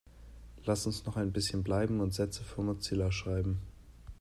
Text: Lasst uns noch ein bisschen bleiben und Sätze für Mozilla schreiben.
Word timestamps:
Lasst 0.65 0.87
uns 0.87 1.05
noch 1.05 1.15
ein 1.15 1.31
bisschen 1.31 1.61
bleiben 1.61 1.99
und 2.01 2.15
Sätze 2.15 2.43
für 2.43 2.63
Mozilla 2.63 3.11
schreiben. 3.11 3.61